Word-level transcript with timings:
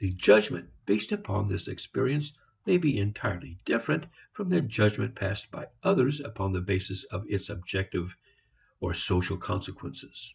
The 0.00 0.12
judgment 0.12 0.68
based 0.84 1.12
upon 1.12 1.46
this 1.46 1.68
experience 1.68 2.32
may 2.66 2.76
be 2.76 2.98
entirely 2.98 3.60
different 3.64 4.04
from 4.32 4.48
the 4.48 4.60
judgment 4.60 5.14
passed 5.14 5.48
by 5.52 5.68
others 5.84 6.18
upon 6.18 6.52
the 6.52 6.60
basis 6.60 7.04
of 7.04 7.24
its 7.30 7.48
objective 7.48 8.16
or 8.80 8.94
social 8.94 9.36
consequences. 9.36 10.34